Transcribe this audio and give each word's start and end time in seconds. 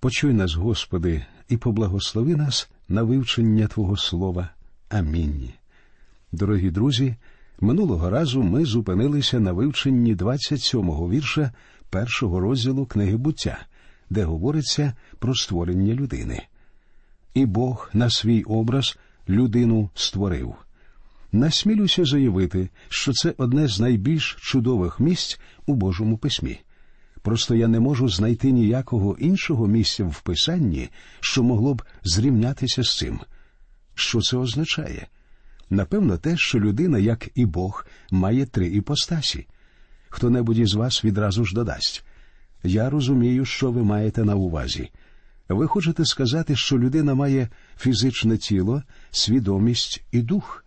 Почуй 0.00 0.32
нас, 0.32 0.54
Господи, 0.54 1.26
і 1.48 1.56
поблагослови 1.56 2.36
нас 2.36 2.70
на 2.88 3.02
вивчення 3.02 3.66
Твого 3.66 3.96
Слова. 3.96 4.50
Амінь. 4.88 5.50
Дорогі 6.32 6.70
друзі, 6.70 7.14
минулого 7.60 8.10
разу 8.10 8.42
ми 8.42 8.64
зупинилися 8.64 9.40
на 9.40 9.52
вивченні 9.52 10.14
27-го 10.14 11.10
вірша 11.10 11.52
першого 11.90 12.40
розділу 12.40 12.86
книги 12.86 13.16
буття, 13.16 13.58
де 14.10 14.24
говориться 14.24 14.92
про 15.18 15.34
створення 15.34 15.94
людини. 15.94 16.42
І 17.34 17.46
Бог 17.46 17.90
на 17.92 18.10
свій 18.10 18.42
образ 18.42 18.98
людину 19.28 19.90
створив. 19.94 20.54
Насмілюся 21.32 22.04
заявити, 22.04 22.68
що 22.88 23.12
це 23.12 23.34
одне 23.36 23.68
з 23.68 23.80
найбільш 23.80 24.36
чудових 24.40 25.00
місць 25.00 25.40
у 25.66 25.74
Божому 25.74 26.18
письмі. 26.18 26.60
Просто 27.22 27.54
я 27.54 27.68
не 27.68 27.80
можу 27.80 28.08
знайти 28.08 28.50
ніякого 28.50 29.16
іншого 29.18 29.66
місця 29.66 30.04
в 30.04 30.20
писанні, 30.20 30.88
що 31.20 31.42
могло 31.42 31.74
б 31.74 31.82
зрівнятися 32.04 32.82
з 32.82 32.98
цим. 32.98 33.20
Що 33.94 34.20
це 34.20 34.36
означає? 34.36 35.06
Напевно, 35.70 36.18
те, 36.18 36.36
що 36.36 36.60
людина, 36.60 36.98
як 36.98 37.28
і 37.34 37.46
Бог, 37.46 37.86
має 38.10 38.46
три 38.46 38.68
іпостасі. 38.68 39.46
Хто 40.08 40.30
небудь 40.30 40.58
із 40.58 40.74
вас 40.74 41.04
відразу 41.04 41.44
ж 41.44 41.54
додасть. 41.54 42.04
Я 42.64 42.90
розумію, 42.90 43.44
що 43.44 43.70
ви 43.70 43.82
маєте 43.82 44.24
на 44.24 44.34
увазі. 44.34 44.90
Ви 45.48 45.66
хочете 45.66 46.04
сказати, 46.04 46.56
що 46.56 46.78
людина 46.78 47.14
має 47.14 47.48
фізичне 47.78 48.36
тіло, 48.36 48.82
свідомість 49.10 50.04
і 50.12 50.22
дух. 50.22 50.64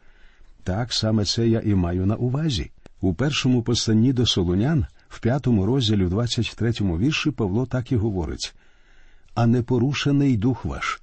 Так 0.64 0.94
саме 0.94 1.26
це 1.26 1.48
я 1.48 1.59
і 1.59 1.76
маю 1.76 2.06
на 2.06 2.16
увазі. 2.16 2.72
У 3.02 3.14
першому 3.14 3.64
посланні 3.64 4.14
до 4.14 4.26
Солунян, 4.26 4.86
в 5.12 5.20
п'ятому 5.20 5.66
розділі, 5.66 6.06
в 6.06 6.14
23-му 6.14 6.98
вірші, 6.98 7.32
Павло 7.32 7.66
так 7.66 7.92
і 7.92 7.96
говорить 7.96 8.54
а 9.36 9.48
непорушений 9.48 10.38
дух 10.38 10.66
ваш, 10.66 11.02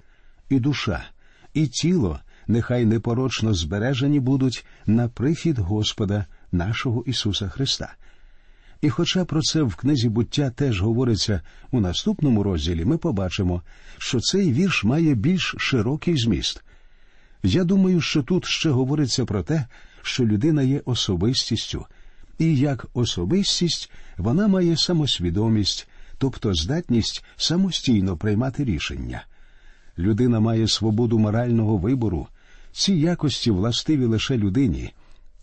і 0.49 0.59
душа, 0.59 1.05
і 1.53 1.67
тіло 1.67 2.19
нехай 2.47 2.85
непорочно 2.85 3.53
збережені 3.53 4.19
будуть 4.19 4.65
на 4.85 5.07
прихід 5.07 5.59
Господа 5.59 6.25
нашого 6.51 7.03
Ісуса 7.05 7.49
Христа. 7.49 7.93
І 8.81 8.89
хоча 8.89 9.25
про 9.25 9.41
це 9.41 9.61
в 9.61 9.75
книзі 9.75 10.09
буття 10.09 10.49
теж 10.49 10.81
говориться 10.81 11.41
у 11.71 11.79
наступному 11.79 12.43
розділі, 12.43 12.85
ми 12.85 12.97
побачимо, 12.97 13.61
що 13.97 14.19
цей 14.19 14.53
вірш 14.53 14.83
має 14.83 15.15
більш 15.15 15.55
широкий 15.57 16.17
зміст. 16.17 16.63
Я 17.43 17.63
думаю, 17.63 18.01
що 18.01 18.23
тут 18.23 18.45
ще 18.45 18.69
говориться 18.69 19.25
про 19.25 19.43
те, 19.43 19.65
що 20.01 20.25
людина 20.25 20.61
є 20.61 20.81
особистістю, 20.85 21.85
і 22.39 22.57
як 22.57 22.85
особистість 22.93 23.91
вона 24.17 24.47
має 24.47 24.77
самосвідомість, 24.77 25.87
тобто 26.17 26.53
здатність 26.53 27.23
самостійно 27.37 28.17
приймати 28.17 28.63
рішення. 28.63 29.23
Людина 29.97 30.39
має 30.39 30.67
свободу 30.67 31.19
морального 31.19 31.77
вибору, 31.77 32.27
ці 32.71 32.93
якості 32.93 33.51
властиві 33.51 34.05
лише 34.05 34.37
людині. 34.37 34.93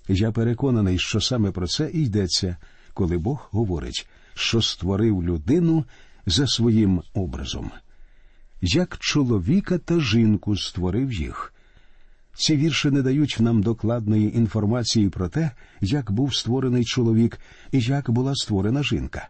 Я 0.09 0.33
переконаний, 0.33 0.99
що 0.99 1.21
саме 1.21 1.51
про 1.51 1.67
це 1.67 1.91
і 1.95 2.05
йдеться, 2.05 2.57
коли 2.95 3.19
Бог 3.19 3.49
говорить, 3.51 4.09
що 4.35 4.63
створив 4.63 5.23
людину 5.23 5.85
за 6.27 6.47
своїм 6.47 7.03
образом. 7.15 7.71
Як 8.61 8.99
чоловіка 8.99 9.79
та 9.79 10.01
жінку 10.01 10.57
створив 10.57 11.13
їх. 11.13 11.53
Ці 12.39 12.57
вірші 12.57 12.91
не 12.91 13.03
дають 13.03 13.37
нам 13.41 13.63
докладної 13.63 14.37
інформації 14.37 15.09
про 15.09 15.29
те, 15.29 15.51
як 15.81 16.11
був 16.11 16.35
створений 16.35 16.85
чоловік 16.85 17.39
і 17.73 17.81
як 17.81 18.11
була 18.11 18.35
створена 18.35 18.83
жінка. 18.83 19.29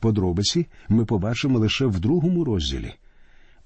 Подробиці 0.00 0.66
ми 0.88 1.04
побачимо 1.04 1.58
лише 1.58 1.86
в 1.86 2.00
другому 2.00 2.44
розділі. 2.44 2.94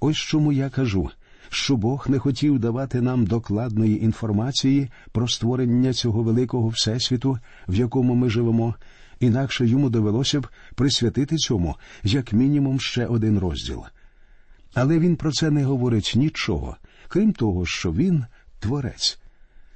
Ось 0.01 0.17
чому 0.17 0.53
я 0.53 0.71
кажу, 0.71 1.11
що 1.49 1.77
Бог 1.77 2.07
не 2.09 2.19
хотів 2.19 2.59
давати 2.59 3.01
нам 3.01 3.27
докладної 3.27 4.05
інформації 4.05 4.91
про 5.13 5.29
створення 5.29 5.93
цього 5.93 6.23
великого 6.23 6.69
всесвіту, 6.69 7.39
в 7.69 7.75
якому 7.75 8.15
ми 8.15 8.31
живемо, 8.31 8.75
інакше 9.21 9.67
йому 9.67 9.91
довелося 9.91 10.41
б 10.41 10.47
присвятити 10.75 11.37
цьому 11.37 11.77
як 12.03 12.33
мінімум 12.33 12.81
ще 12.81 13.07
один 13.07 13.39
розділ. 13.39 13.83
Але 14.75 14.99
він 14.99 15.17
про 15.17 15.33
це 15.33 15.51
не 15.51 15.65
говорить 15.65 16.13
нічого, 16.17 16.77
крім 17.09 17.33
того, 17.33 17.67
що 17.67 17.93
він 17.93 18.25
творець. 18.63 19.19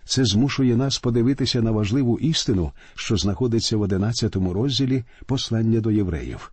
Це 0.05 0.25
змушує 0.25 0.77
нас 0.77 0.99
подивитися 0.99 1.63
на 1.63 1.71
важливу 1.71 2.19
істину, 2.19 2.73
що 2.95 3.17
знаходиться 3.17 3.77
в 3.77 3.81
одинадцятому 3.81 4.53
розділі 4.53 5.05
послання 5.27 5.81
до 5.81 5.91
євреїв. 5.91 6.53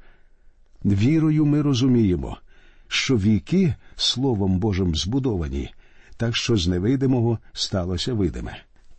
Вірою 0.86 1.46
ми 1.46 1.62
розуміємо, 1.62 2.38
що 2.88 3.18
віки 3.18 3.76
Словом 3.96 4.60
Божим 4.60 4.96
збудовані, 4.96 5.70
так 6.18 6.36
що 6.36 6.58
з 6.58 6.68
невидимого 6.68 7.40
сталося 7.54 8.14
видиме. 8.14 8.58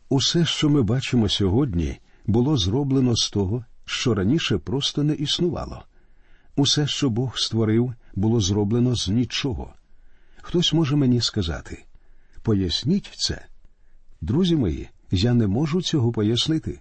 Усе, 0.08 0.46
що 0.46 0.68
ми 0.70 0.82
бачимо 0.82 1.28
сьогодні, 1.28 1.98
було 2.26 2.56
зроблено 2.56 3.16
з 3.16 3.30
того, 3.30 3.64
що 3.84 4.14
раніше 4.14 4.58
просто 4.58 5.02
не 5.02 5.14
існувало. 5.14 5.82
Усе, 6.56 6.86
що 6.86 7.10
Бог 7.10 7.38
створив, 7.38 7.94
було 8.14 8.40
зроблено 8.40 8.96
з 8.96 9.08
нічого. 9.08 9.72
Хтось 10.42 10.72
може 10.72 10.96
мені 10.96 11.20
сказати 11.20 11.83
поясніть 12.44 13.10
це. 13.16 13.46
Друзі 14.20 14.56
мої, 14.56 14.88
я 15.10 15.34
не 15.34 15.46
можу 15.46 15.82
цього 15.82 16.12
пояснити. 16.12 16.80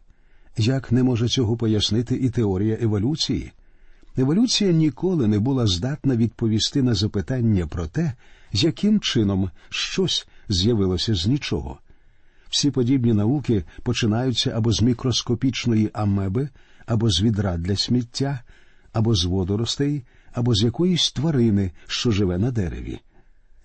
Як 0.57 0.91
не 0.91 1.03
може 1.03 1.27
цього 1.27 1.57
пояснити 1.57 2.15
і 2.15 2.29
теорія 2.29 2.77
еволюції? 2.81 3.51
Еволюція 4.17 4.71
ніколи 4.71 5.27
не 5.27 5.39
була 5.39 5.67
здатна 5.67 6.15
відповісти 6.15 6.81
на 6.81 6.93
запитання 6.93 7.67
про 7.67 7.87
те, 7.87 8.13
яким 8.51 8.99
чином 8.99 9.49
щось 9.69 10.27
з'явилося 10.49 11.15
з 11.15 11.27
нічого. 11.27 11.77
Всі 12.49 12.71
подібні 12.71 13.13
науки 13.13 13.63
починаються 13.83 14.49
або 14.49 14.71
з 14.71 14.81
мікроскопічної 14.81 15.89
амеби, 15.93 16.49
або 16.85 17.09
з 17.09 17.21
відра 17.21 17.57
для 17.57 17.75
сміття, 17.75 18.43
або 18.93 19.15
з 19.15 19.25
водоростей, 19.25 20.03
або 20.33 20.55
з 20.55 20.63
якоїсь 20.63 21.11
тварини, 21.11 21.71
що 21.87 22.11
живе 22.11 22.37
на 22.37 22.51
дереві. 22.51 22.99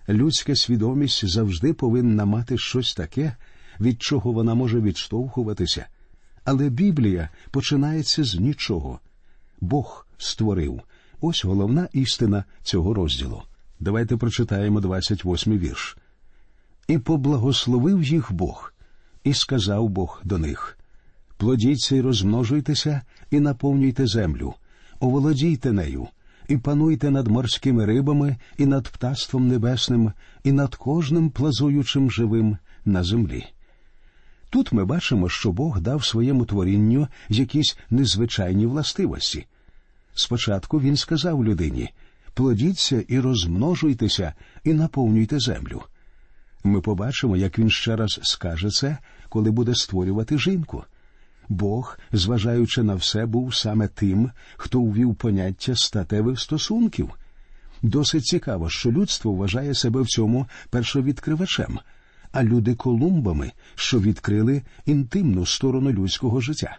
Людська 0.09 0.55
свідомість 0.55 1.27
завжди 1.27 1.73
повинна 1.73 2.25
мати 2.25 2.57
щось 2.57 2.93
таке, 2.93 3.35
від 3.79 4.01
чого 4.01 4.31
вона 4.31 4.55
може 4.55 4.81
відштовхуватися. 4.81 5.87
Але 6.43 6.69
Біблія 6.69 7.29
починається 7.51 8.23
з 8.23 8.35
нічого. 8.35 8.99
Бог 9.61 10.07
створив. 10.17 10.81
Ось 11.21 11.45
головна 11.45 11.87
істина 11.93 12.43
цього 12.63 12.93
розділу. 12.93 13.41
Давайте 13.79 14.17
прочитаємо 14.17 14.79
28-й 14.79 15.57
вірш. 15.57 15.97
І 16.87 16.97
поблагословив 16.97 18.03
їх 18.03 18.31
Бог, 18.31 18.73
і 19.23 19.33
сказав 19.33 19.89
Бог 19.89 20.21
до 20.23 20.37
них: 20.37 20.77
Плодіться 21.37 21.95
й 21.95 22.01
розмножуйтеся, 22.01 23.01
і 23.31 23.39
наповнюйте 23.39 24.07
землю, 24.07 24.53
оволодійте 24.99 25.71
нею, 25.71 26.07
і 26.49 26.57
пануйте 26.57 27.11
над 27.11 27.27
морськими 27.27 27.85
рибами, 27.85 28.37
і 28.57 28.65
над 28.65 28.87
птаством 28.87 29.47
небесним, 29.47 30.11
і 30.43 30.51
над 30.51 30.75
кожним 30.75 31.29
плазуючим 31.29 32.11
живим 32.11 32.57
на 32.85 33.03
землі. 33.03 33.45
Тут 34.49 34.71
ми 34.71 34.85
бачимо, 34.85 35.29
що 35.29 35.51
Бог 35.51 35.81
дав 35.81 36.05
своєму 36.05 36.45
творінню 36.45 37.07
якісь 37.29 37.77
незвичайні 37.89 38.65
властивості. 38.65 39.45
Спочатку 40.13 40.81
він 40.81 40.97
сказав 40.97 41.45
людині 41.45 41.89
плодіться 42.33 43.03
і 43.07 43.19
розмножуйтеся, 43.19 44.33
і 44.63 44.73
наповнюйте 44.73 45.39
землю. 45.39 45.81
Ми 46.63 46.81
побачимо, 46.81 47.37
як 47.37 47.59
він 47.59 47.69
ще 47.69 47.95
раз 47.95 48.19
скаже 48.23 48.69
це, 48.69 48.97
коли 49.29 49.51
буде 49.51 49.75
створювати 49.75 50.37
жінку. 50.37 50.83
Бог, 51.49 51.99
зважаючи 52.11 52.83
на 52.83 52.95
все, 52.95 53.25
був 53.25 53.55
саме 53.55 53.87
тим, 53.87 54.31
хто 54.57 54.79
увів 54.79 55.15
поняття 55.15 55.75
статевих 55.75 56.39
стосунків. 56.39 57.09
Досить 57.81 58.25
цікаво, 58.25 58.69
що 58.69 58.91
людство 58.91 59.33
вважає 59.33 59.73
себе 59.73 60.01
в 60.01 60.07
цьому 60.07 60.47
першовідкривачем, 60.69 61.79
а 62.31 62.43
люди 62.43 62.75
колумбами, 62.75 63.51
що 63.75 63.99
відкрили 63.99 64.61
інтимну 64.85 65.45
сторону 65.45 65.91
людського 65.91 66.41
життя. 66.41 66.77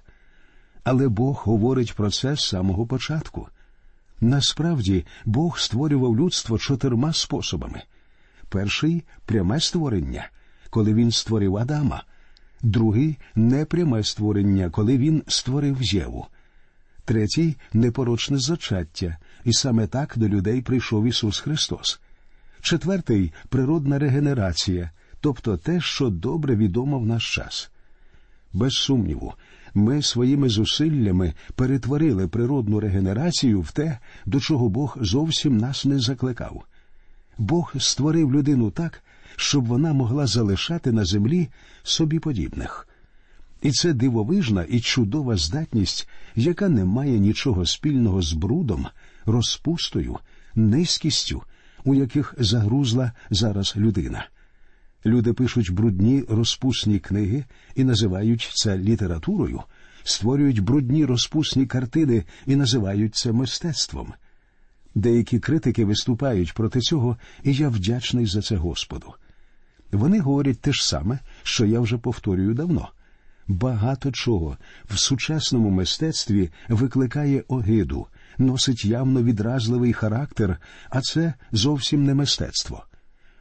Але 0.85 1.09
Бог 1.09 1.43
говорить 1.45 1.95
про 1.95 2.11
це 2.11 2.37
з 2.37 2.49
самого 2.49 2.87
початку. 2.87 3.49
Насправді 4.21 5.07
Бог 5.25 5.59
створював 5.59 6.17
людство 6.17 6.59
чотирма 6.59 7.13
способами: 7.13 7.83
перший 8.49 9.05
пряме 9.27 9.61
створення, 9.61 10.29
коли 10.71 10.95
він 10.95 11.11
створив 11.11 11.57
Адама, 11.57 12.05
другий 12.63 13.19
непряме 13.35 14.05
створення, 14.05 14.71
коли 14.71 14.99
він 14.99 15.23
створив 15.27 15.83
Єву, 15.83 16.27
третій 17.05 17.57
непорочне 17.73 18.39
зачаття, 18.39 19.17
і 19.45 19.53
саме 19.53 19.87
так 19.87 20.13
до 20.17 20.29
людей 20.29 20.63
прийшов 20.63 21.07
Ісус 21.07 21.41
Христос. 21.41 22.01
Четвертий 22.61 23.33
природна 23.49 23.99
регенерація, 23.99 24.91
тобто 25.21 25.57
те, 25.57 25.81
що 25.81 26.11
добре 26.11 26.57
відомо 26.57 26.99
в 26.99 27.07
наш 27.07 27.35
час. 27.35 27.71
Без 28.53 28.73
сумніву, 28.73 29.35
ми 29.75 30.03
своїми 30.03 30.49
зусиллями 30.49 31.35
перетворили 31.55 32.29
природну 32.29 32.81
регенерацію 32.81 33.61
в 33.61 33.73
те, 33.73 33.99
до 34.27 34.41
чого 34.41 34.69
Бог 34.69 34.97
зовсім 35.01 35.57
нас 35.57 35.85
не 35.85 35.99
закликав. 35.99 36.65
Бог 37.39 37.75
створив 37.79 38.33
людину 38.33 38.71
так, 38.71 39.03
щоб 39.37 39.67
вона 39.67 39.93
могла 39.93 40.27
залишати 40.27 40.93
на 40.93 41.05
землі 41.05 41.49
собі 41.83 42.19
подібних. 42.19 42.89
І 43.63 43.73
це 43.73 43.93
дивовижна 43.93 44.65
і 44.69 44.81
чудова 44.81 45.37
здатність, 45.37 46.09
яка 46.37 46.69
не 46.69 46.85
має 46.85 47.19
нічого 47.19 47.67
спільного 47.67 48.23
з 48.23 48.33
брудом, 48.33 48.87
розпустою, 49.27 50.19
низькістю, 50.55 51.43
у 51.85 51.95
яких 51.95 52.35
загрузла 52.39 53.13
зараз 53.31 53.75
людина. 53.77 54.27
Люди 55.07 55.33
пишуть 55.33 55.71
брудні 55.71 56.25
розпусні 56.29 56.99
книги 56.99 57.45
і 57.75 57.85
називають 57.85 58.51
це 58.55 58.79
літературою, 58.79 59.63
створюють 60.05 60.61
брудні 60.61 61.05
розпусні 61.05 61.67
картини 61.67 62.25
і 62.47 62.57
називають 62.57 63.15
це 63.15 63.33
мистецтвом. 63.33 64.13
Деякі 64.95 65.39
критики 65.39 65.85
виступають 65.85 66.55
проти 66.55 66.81
цього, 66.81 67.17
і 67.43 67.55
я 67.55 67.69
вдячний 67.69 68.27
за 68.27 68.43
це 68.43 68.57
Господу. 68.57 69.15
Вони 69.93 70.21
говорять 70.21 70.61
те 70.61 70.73
ж 70.73 70.87
саме, 70.87 71.19
що 71.43 71.67
я 71.67 71.81
вже 71.81 71.99
повторюю 71.99 72.55
давно. 72.55 72.89
Багато 73.49 74.13
чого 74.13 74.57
в 74.85 74.99
сучасному 74.99 75.71
мистецтві 75.71 76.51
викликає 76.69 77.45
огиду, 77.49 78.07
носить 78.39 78.85
явно 78.85 79.23
відразливий 79.23 79.93
характер, 79.93 80.57
а 80.91 81.01
це 81.01 81.35
зовсім 81.53 82.05
не 82.05 82.15
мистецтво. 82.15 82.85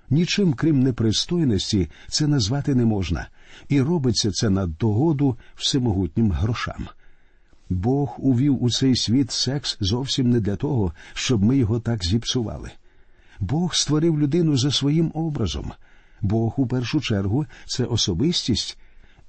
Нічим 0.10 0.54
крім 0.54 0.84
непристойності 0.84 1.90
це 2.08 2.28
назвати 2.28 2.76
не 2.76 2.86
можна, 2.86 3.28
і 3.68 3.82
робиться 3.82 4.32
це 4.32 4.50
на 4.50 4.68
догоду 4.68 5.38
всемогутнім 5.56 6.32
грошам. 6.32 6.88
Бог 7.70 8.16
увів 8.18 8.64
у 8.64 8.70
цей 8.70 8.96
світ 8.96 9.32
секс 9.32 9.78
зовсім 9.80 10.30
не 10.30 10.40
для 10.40 10.56
того, 10.56 10.94
щоб 11.14 11.44
ми 11.44 11.58
його 11.58 11.80
так 11.80 12.06
зіпсували. 12.06 12.72
Бог 13.40 13.76
створив 13.76 14.20
людину 14.20 14.58
за 14.58 14.72
своїм 14.72 15.12
образом. 15.14 15.72
Бог 16.22 16.54
у 16.58 16.68
першу 16.68 17.02
чергу 17.02 17.46
це 17.66 17.86
особистість, 17.86 18.78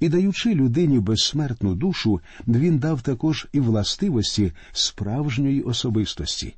і 0.01 0.09
даючи 0.09 0.55
людині 0.55 1.01
безсмертну 1.01 1.75
душу, 1.75 2.21
він 2.47 2.79
дав 2.79 3.03
також 3.03 3.49
і 3.53 3.61
властивості 3.61 4.53
справжньої 4.73 5.63
особистості. 5.63 6.55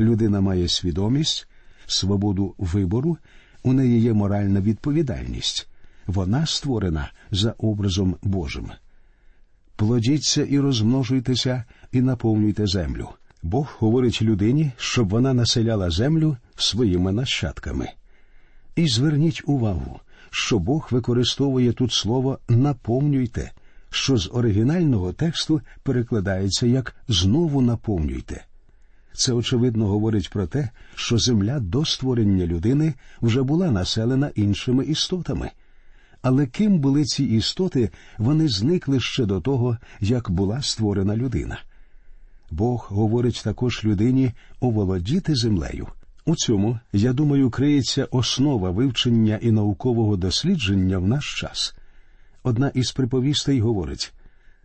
Людина 0.00 0.40
має 0.40 0.68
свідомість, 0.68 1.48
свободу 1.86 2.54
вибору, 2.58 3.18
у 3.62 3.72
неї 3.72 4.00
є 4.00 4.12
моральна 4.12 4.60
відповідальність. 4.60 5.68
Вона 6.06 6.46
створена 6.46 7.10
за 7.30 7.54
образом 7.58 8.16
Божим. 8.22 8.70
Плодіться 9.78 10.42
і 10.42 10.58
розмножуйтеся, 10.58 11.64
і 11.92 12.00
наповнюйте 12.00 12.66
землю. 12.66 13.08
Бог 13.42 13.76
говорить 13.78 14.22
людині, 14.22 14.72
щоб 14.76 15.08
вона 15.08 15.34
населяла 15.34 15.90
землю 15.90 16.36
своїми 16.56 17.12
нащадками. 17.12 17.88
І 18.76 18.88
зверніть 18.88 19.42
увагу, 19.46 20.00
що 20.30 20.58
Бог 20.58 20.88
використовує 20.90 21.72
тут 21.72 21.92
слово 21.92 22.38
наповнюйте, 22.48 23.52
що 23.90 24.16
з 24.16 24.30
оригінального 24.32 25.12
тексту 25.12 25.60
перекладається 25.82 26.66
як 26.66 26.96
знову 27.08 27.60
наповнюйте. 27.60 28.44
Це 29.12 29.32
очевидно 29.32 29.86
говорить 29.86 30.30
про 30.30 30.46
те, 30.46 30.68
що 30.94 31.18
земля 31.18 31.60
до 31.60 31.84
створення 31.84 32.46
людини 32.46 32.94
вже 33.22 33.42
була 33.42 33.70
населена 33.70 34.30
іншими 34.34 34.84
істотами. 34.84 35.50
Але 36.22 36.46
ким 36.46 36.78
були 36.78 37.04
ці 37.04 37.24
істоти, 37.24 37.90
вони 38.18 38.48
зникли 38.48 39.00
ще 39.00 39.24
до 39.24 39.40
того, 39.40 39.78
як 40.00 40.30
була 40.30 40.62
створена 40.62 41.16
людина. 41.16 41.58
Бог 42.50 42.86
говорить 42.90 43.40
також 43.44 43.84
людині 43.84 44.32
оволодіти 44.60 45.34
землею. 45.34 45.86
У 46.24 46.36
цьому, 46.36 46.78
я 46.92 47.12
думаю, 47.12 47.50
криється 47.50 48.08
основа 48.10 48.70
вивчення 48.70 49.38
і 49.42 49.50
наукового 49.50 50.16
дослідження 50.16 50.98
в 50.98 51.08
наш 51.08 51.40
час. 51.40 51.74
Одна 52.42 52.68
із 52.68 52.92
приповістей 52.92 53.60
говорить 53.60 54.12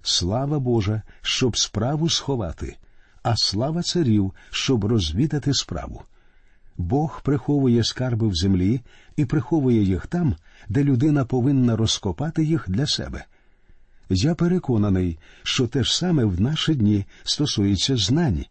Слава 0.02 0.60
Божа, 0.60 1.02
щоб 1.22 1.58
справу 1.58 2.10
сховати, 2.10 2.78
а 3.24 3.38
слава 3.38 3.82
царів, 3.82 4.34
щоб 4.52 4.86
розвідати 4.86 5.54
справу. 5.54 6.02
Бог 6.78 7.22
приховує 7.24 7.84
скарби 7.84 8.28
в 8.28 8.36
землі 8.36 8.82
і 9.16 9.26
приховує 9.26 9.84
їх 9.84 10.08
там, 10.08 10.36
де 10.70 10.84
людина 10.84 11.26
повинна 11.26 11.76
розкопати 11.76 12.44
їх 12.44 12.66
для 12.68 12.88
себе. 12.88 13.26
Я 14.10 14.36
переконаний, 14.36 15.20
що 15.44 15.68
те 15.68 15.84
ж 15.84 15.98
саме 15.98 16.26
в 16.26 16.42
наші 16.42 16.76
дні 16.76 17.06
стосується 17.24 17.98
знань, 17.98 18.46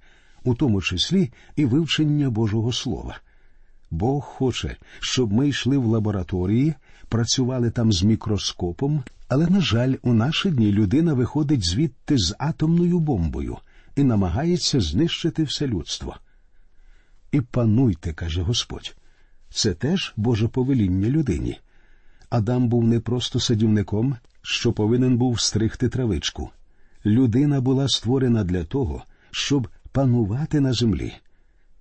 у 0.44 0.54
тому 0.54 0.82
числі 0.82 1.32
і 1.56 1.64
вивчення 1.64 2.30
Божого 2.30 2.72
Слова. 2.72 3.18
Бог 3.90 4.24
хоче, 4.24 4.76
щоб 5.00 5.32
ми 5.32 5.48
йшли 5.48 5.78
в 5.78 5.86
лабораторії, 5.86 6.74
працювали 7.08 7.70
там 7.70 7.92
з 7.92 8.02
мікроскопом, 8.02 9.02
але, 9.28 9.46
на 9.46 9.60
жаль, 9.60 9.94
у 10.02 10.12
наші 10.12 10.50
дні 10.50 10.72
людина 10.72 11.14
виходить 11.14 11.64
звідти 11.64 12.18
з 12.18 12.34
атомною 12.38 12.98
бомбою 12.98 13.56
і 13.96 14.02
намагається 14.02 14.80
знищити 14.80 15.42
все 15.42 15.66
людство. 15.66 16.16
І 17.32 17.40
пануйте, 17.40 18.12
каже 18.12 18.42
Господь. 18.42 18.96
Це 19.50 19.74
теж 19.74 20.12
Боже 20.16 20.48
повеління 20.48 21.08
людині. 21.08 21.60
Адам 22.30 22.68
був 22.68 22.84
не 22.84 23.00
просто 23.00 23.40
садівником, 23.40 24.16
що 24.42 24.72
повинен 24.72 25.16
був 25.16 25.40
стригти 25.40 25.88
травичку. 25.88 26.50
Людина 27.06 27.60
була 27.60 27.88
створена 27.88 28.44
для 28.44 28.64
того, 28.64 29.02
щоб 29.30 29.68
панувати 29.92 30.60
на 30.60 30.72
землі. 30.72 31.12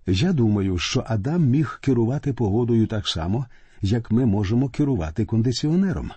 Я 0.07 0.33
думаю, 0.33 0.77
що 0.77 1.03
Адам 1.07 1.45
міг 1.45 1.79
керувати 1.81 2.33
погодою 2.33 2.87
так 2.87 3.07
само, 3.07 3.45
як 3.81 4.11
ми 4.11 4.25
можемо 4.25 4.69
керувати 4.69 5.25
кондиціонером. 5.25 6.11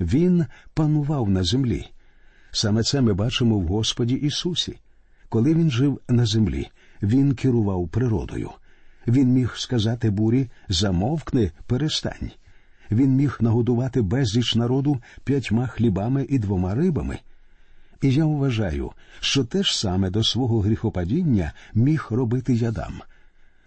Він 0.00 0.46
панував 0.74 1.30
на 1.30 1.44
землі. 1.44 1.86
Саме 2.50 2.82
це 2.82 3.00
ми 3.00 3.14
бачимо 3.14 3.58
в 3.58 3.66
Господі 3.66 4.14
Ісусі. 4.14 4.78
Коли 5.28 5.54
він 5.54 5.70
жив 5.70 6.00
на 6.08 6.26
землі, 6.26 6.68
він 7.02 7.34
керував 7.34 7.88
природою. 7.88 8.50
Він 9.06 9.28
міг 9.28 9.54
сказати 9.56 10.10
бурі 10.10 10.50
замовкни, 10.68 11.50
перестань. 11.66 12.30
Він 12.90 13.10
міг 13.10 13.36
нагодувати 13.40 14.02
безліч 14.02 14.54
народу 14.54 15.00
п'ятьма 15.24 15.66
хлібами 15.66 16.26
і 16.28 16.38
двома 16.38 16.74
рибами. 16.74 17.18
І 18.02 18.12
я 18.12 18.24
вважаю, 18.24 18.92
що 19.20 19.44
те 19.44 19.62
ж 19.62 19.78
саме 19.78 20.10
до 20.10 20.24
свого 20.24 20.60
гріхопадіння 20.60 21.52
міг 21.74 22.06
робити 22.10 22.54
ядам. 22.54 23.02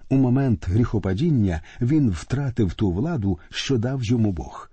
У 0.09 0.17
момент 0.17 0.67
гріхопадіння 0.69 1.61
він 1.81 2.09
втратив 2.09 2.73
ту 2.73 2.91
владу, 2.91 3.39
що 3.49 3.77
дав 3.77 4.03
йому 4.03 4.31
Бог. 4.31 4.71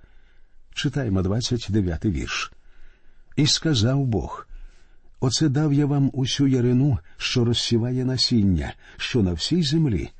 Читаймо 0.74 1.22
29 1.22 2.04
вірш. 2.04 2.52
І 3.36 3.46
сказав 3.46 4.04
Бог 4.04 4.46
Оце 5.20 5.48
дав 5.48 5.72
я 5.72 5.86
вам 5.86 6.10
усю 6.12 6.46
ярину, 6.46 6.98
що 7.16 7.44
розсіває 7.44 8.04
насіння, 8.04 8.74
що 8.96 9.22
на 9.22 9.32
всій 9.32 9.62
землі, 9.62 10.10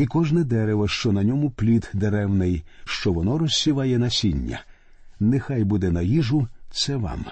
і 0.00 0.06
кожне 0.06 0.44
дерево, 0.44 0.88
що 0.88 1.12
на 1.12 1.24
ньому 1.24 1.50
плід 1.50 1.90
деревний, 1.94 2.64
що 2.84 3.12
воно 3.12 3.38
розсіває 3.38 3.98
насіння. 3.98 4.60
Нехай 5.20 5.64
буде 5.64 5.90
на 5.90 6.02
їжу 6.02 6.48
це 6.70 6.96
вам. 6.96 7.24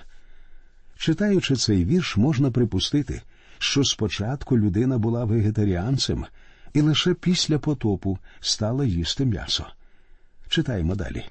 Читаючи 0.97 1.57
цей 1.57 1.85
вірш, 1.85 2.17
можна 2.17 2.51
припустити, 2.51 3.23
що 3.59 3.85
спочатку 3.85 4.59
людина 4.59 4.99
була 4.99 5.25
вегетаріанцем 5.25 6.25
і 6.75 6.81
лише 6.81 7.15
після 7.15 7.59
потопу 7.59 8.19
стала 8.41 8.85
їсти 8.85 9.25
м'ясо. 9.25 9.67
Читаємо 10.49 10.95
далі. 10.95 11.25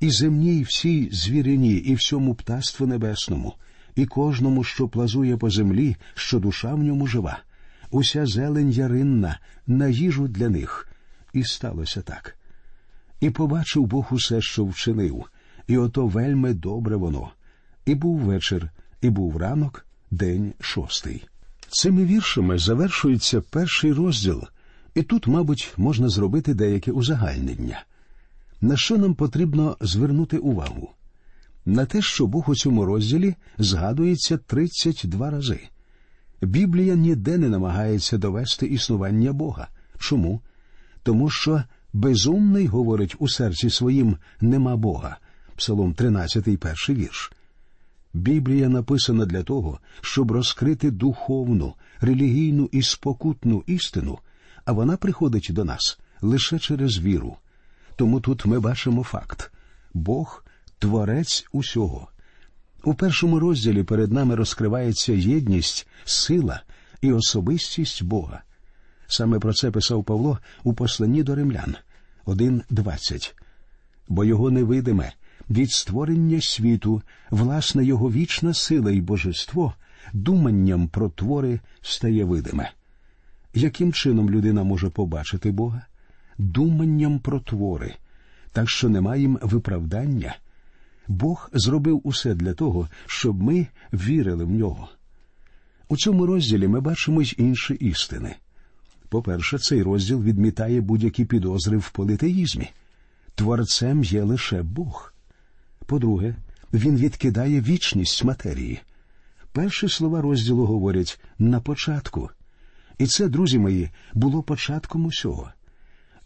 І 0.00 0.10
земній 0.10 0.62
всій 0.62 1.08
звірині, 1.12 1.74
і 1.74 1.94
всьому 1.94 2.34
птаству 2.34 2.86
небесному, 2.86 3.54
і 3.96 4.06
кожному, 4.06 4.64
що 4.64 4.88
плазує 4.88 5.36
по 5.36 5.50
землі, 5.50 5.96
що 6.14 6.38
душа 6.38 6.74
в 6.74 6.82
ньому 6.82 7.06
жива, 7.06 7.38
уся 7.94 8.26
зелень 8.26 8.70
яринна 8.70 9.38
на 9.66 9.88
їжу 9.88 10.28
для 10.28 10.48
них. 10.48 10.88
І 11.32 11.44
сталося 11.44 12.02
так. 12.02 12.36
І 13.20 13.30
побачив 13.30 13.86
Бог 13.86 14.08
усе, 14.10 14.40
що 14.40 14.64
вчинив, 14.64 15.24
і 15.66 15.78
ото 15.78 16.06
вельми 16.06 16.54
добре 16.54 16.96
воно. 16.96 17.30
І 17.86 17.94
був 17.94 18.18
вечір, 18.18 18.70
і 19.00 19.10
був 19.10 19.36
ранок, 19.36 19.86
день 20.10 20.52
шостий. 20.60 21.28
Цими 21.68 22.04
віршами 22.04 22.58
завершується 22.58 23.40
перший 23.40 23.92
розділ, 23.92 24.42
і 24.94 25.02
тут, 25.02 25.26
мабуть, 25.26 25.72
можна 25.76 26.08
зробити 26.08 26.54
деяке 26.54 26.92
узагальнення. 26.92 27.84
На 28.60 28.76
що 28.76 28.98
нам 28.98 29.14
потрібно 29.14 29.76
звернути 29.80 30.38
увагу? 30.38 30.90
На 31.66 31.86
те, 31.86 32.02
що 32.02 32.26
Бог 32.26 32.50
у 32.50 32.54
цьому 32.54 32.84
розділі 32.84 33.34
згадується 33.58 34.36
32 34.38 35.30
рази. 35.30 35.60
Біблія 36.44 36.94
ніде 36.94 37.38
не 37.38 37.48
намагається 37.48 38.18
довести 38.18 38.66
існування 38.66 39.32
Бога. 39.32 39.68
Чому? 39.98 40.40
Тому 41.02 41.30
що 41.30 41.62
безумний 41.92 42.66
говорить 42.66 43.16
у 43.18 43.28
серці 43.28 43.70
своїм 43.70 44.16
нема 44.40 44.76
Бога. 44.76 45.16
Псалом 45.56 45.94
13, 45.94 46.60
перший 46.60 46.94
вірш. 46.94 47.32
Біблія 48.14 48.68
написана 48.68 49.26
для 49.26 49.42
того, 49.42 49.78
щоб 50.00 50.32
розкрити 50.32 50.90
духовну, 50.90 51.74
релігійну 52.00 52.68
і 52.72 52.82
спокутну 52.82 53.64
істину, 53.66 54.18
а 54.64 54.72
вона 54.72 54.96
приходить 54.96 55.48
до 55.50 55.64
нас 55.64 55.98
лише 56.20 56.58
через 56.58 56.98
віру. 56.98 57.36
Тому 57.96 58.20
тут 58.20 58.46
ми 58.46 58.60
бачимо 58.60 59.02
факт 59.02 59.52
Бог 59.94 60.44
творець 60.78 61.46
усього. 61.52 62.08
У 62.84 62.94
першому 62.94 63.38
розділі 63.38 63.82
перед 63.82 64.12
нами 64.12 64.34
розкривається 64.34 65.12
єдність, 65.12 65.86
сила 66.04 66.62
і 67.00 67.12
особистість 67.12 68.02
Бога. 68.02 68.42
Саме 69.06 69.38
про 69.38 69.52
це 69.52 69.70
писав 69.70 70.04
Павло 70.04 70.38
у 70.64 70.72
посланні 70.74 71.22
до 71.22 71.34
римлян 71.34 71.74
1.20. 72.26 73.34
Бо 74.08 74.24
його 74.24 74.50
невидиме 74.50 75.12
від 75.50 75.72
створення 75.72 76.40
світу, 76.40 77.02
власне, 77.30 77.84
його 77.84 78.10
вічна 78.10 78.54
сила 78.54 78.92
і 78.92 79.00
божество 79.00 79.74
думанням 80.12 80.88
про 80.88 81.08
твори 81.08 81.60
стає 81.82 82.24
видиме. 82.24 82.70
Яким 83.54 83.92
чином 83.92 84.30
людина 84.30 84.64
може 84.64 84.90
побачити 84.90 85.50
Бога? 85.50 85.86
Думанням 86.38 87.18
про 87.18 87.40
твори, 87.40 87.94
так 88.52 88.70
що 88.70 88.88
немає 88.88 89.20
їм 89.20 89.38
виправдання. 89.42 90.36
Бог 91.08 91.50
зробив 91.52 92.00
усе 92.04 92.34
для 92.34 92.54
того, 92.54 92.88
щоб 93.06 93.42
ми 93.42 93.66
вірили 93.92 94.44
в 94.44 94.50
нього. 94.50 94.88
У 95.88 95.96
цьому 95.96 96.26
розділі 96.26 96.68
ми 96.68 96.80
бачимо 96.80 97.22
й 97.22 97.34
інші 97.38 97.74
істини. 97.74 98.34
По-перше, 99.08 99.58
цей 99.58 99.82
розділ 99.82 100.22
відмітає 100.22 100.80
будь-які 100.80 101.24
підозри 101.24 101.76
в 101.76 101.90
політеїзмі. 101.90 102.70
Творцем 103.34 104.04
є 104.04 104.22
лише 104.22 104.62
Бог. 104.62 105.14
По-друге, 105.86 106.34
він 106.72 106.96
відкидає 106.96 107.60
вічність 107.60 108.24
матерії. 108.24 108.80
Перші 109.52 109.88
слова 109.88 110.22
розділу 110.22 110.66
говорять 110.66 111.20
на 111.38 111.60
початку. 111.60 112.30
І 112.98 113.06
це, 113.06 113.28
друзі 113.28 113.58
мої, 113.58 113.90
було 114.14 114.42
початком 114.42 115.06
усього. 115.06 115.52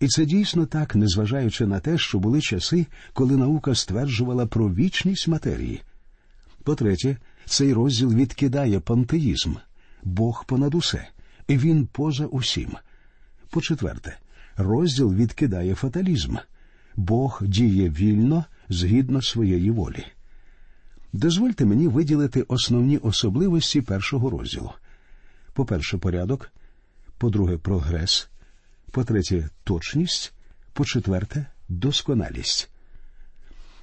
І 0.01 0.09
це 0.09 0.25
дійсно 0.25 0.67
так, 0.67 0.95
незважаючи 0.97 1.67
на 1.67 1.81
те, 1.81 1.99
що 1.99 2.19
були 2.19 2.41
часи, 2.41 2.87
коли 3.13 3.37
наука 3.37 3.75
стверджувала 3.75 4.47
про 4.47 4.75
вічність 4.75 5.29
матерії. 5.29 5.83
По-третє, 6.63 7.17
цей 7.45 7.73
розділ 7.73 8.15
відкидає 8.15 8.81
пантеїзм 8.81 9.55
Бог 10.03 10.45
понад 10.45 10.75
усе, 10.75 11.09
і 11.49 11.59
він 11.59 11.87
поза 11.87 12.27
усім. 12.27 12.71
По 13.51 13.61
четверте, 13.61 14.19
розділ 14.57 15.15
відкидає 15.15 15.75
фаталізм 15.75 16.37
Бог 16.97 17.43
діє 17.43 17.91
вільно 17.91 18.45
згідно 18.69 19.23
своєї 19.23 19.71
волі. 19.71 20.05
Дозвольте 21.13 21.65
мені 21.65 21.89
виділити 21.89 22.43
основні 22.43 22.99
особливості 22.99 23.81
першого 23.81 24.31
розділу. 24.31 24.73
По-перше, 25.53 25.99
порядок, 25.99 26.51
по-друге, 27.19 27.57
прогрес, 27.57 28.29
по-третє, 28.91 29.49
точність, 29.65 30.33
по-четверте, 30.73 31.47
досконалість. 31.69 32.71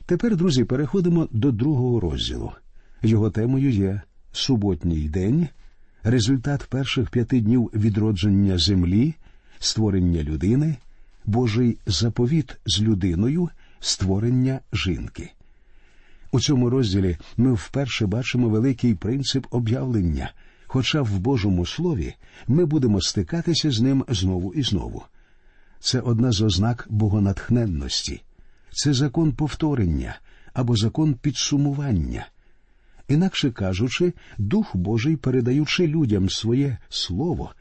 Тепер, 0.06 0.36
друзі, 0.36 0.64
переходимо 0.64 1.28
до 1.32 1.52
другого 1.52 2.00
розділу. 2.00 2.52
Його 3.02 3.30
темою 3.30 3.72
є 3.72 4.02
суботній 4.32 5.10
день, 5.10 5.48
результат 6.04 6.66
перших 6.70 7.10
п'яти 7.10 7.42
днів 7.42 7.72
відродження 7.74 8.58
землі, 8.58 9.16
створення 9.60 10.24
людини, 10.24 10.76
Божий 11.26 11.78
заповіт 11.86 12.58
з 12.66 12.82
людиною, 12.82 13.50
створення 13.80 14.60
жінки. 14.74 15.32
У 16.32 16.40
цьому 16.40 16.70
розділі 16.70 17.18
ми 17.38 17.54
вперше 17.54 18.06
бачимо 18.06 18.50
великий 18.50 18.96
принцип 18.96 19.46
об'явлення, 19.50 20.32
хоча 20.76 21.02
в 21.02 21.20
Божому 21.20 21.66
Слові 21.66 22.14
ми 22.48 22.66
будемо 22.66 23.02
стикатися 23.02 23.72
з 23.72 23.82
ним 23.82 24.06
знову 24.08 24.54
і 24.54 24.64
знову. 24.64 25.04
Це 25.80 26.00
одна 26.00 26.32
з 26.32 26.42
ознак 26.42 26.88
богонатхненності, 26.90 28.22
це 28.72 28.94
закон 28.94 29.32
повторення 29.32 30.16
або 30.54 30.76
закон 30.76 31.14
підсумування. 31.14 32.28
Інакше 33.08 33.52
кажучи, 33.52 34.14
Дух 34.38 34.76
Божий, 34.76 35.16
передаючи 35.16 35.88
людям 35.88 36.30
своє 36.30 36.78
слово, 36.90 37.52